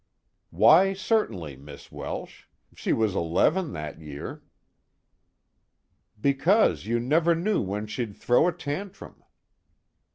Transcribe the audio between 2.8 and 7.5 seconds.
was eleven that year." "Because you never